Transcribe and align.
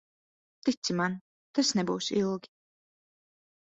Tici 0.69 0.95
man, 1.01 1.19
tas 1.59 1.71
nebūs 1.81 2.11
ilgi. 2.23 2.53